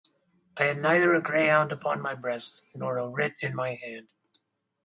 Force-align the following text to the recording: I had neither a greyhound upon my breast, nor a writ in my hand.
I 0.57 0.63
had 0.63 0.81
neither 0.81 1.13
a 1.13 1.21
greyhound 1.21 1.71
upon 1.71 2.01
my 2.01 2.15
breast, 2.15 2.63
nor 2.73 2.97
a 2.97 3.07
writ 3.07 3.35
in 3.39 3.53
my 3.53 3.75
hand. 3.75 4.07